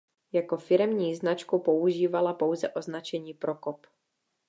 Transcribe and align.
Jako 0.31 0.57
firemní 0.57 1.15
značku 1.15 1.59
používala 1.59 2.33
pouze 2.33 2.69
označení 2.69 3.33
Prokop. 3.33 3.87